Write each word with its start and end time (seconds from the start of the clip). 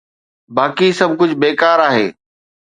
باقي 0.55 0.87
سڀ 0.97 1.09
ڪجهه 1.19 1.39
بيڪار 1.43 1.77
آهي. 1.89 2.05